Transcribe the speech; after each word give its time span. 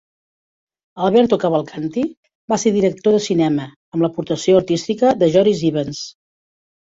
Alberto 1.07 1.37
Cavalcanti 1.41 2.05
va 2.53 2.57
ser 2.63 2.71
director 2.77 3.15
de 3.15 3.19
cinema, 3.25 3.67
amb 3.97 4.05
l'aportació 4.05 4.57
artística 4.61 5.15
de 5.23 5.29
Joris 5.35 5.61
Ivens. 5.69 6.01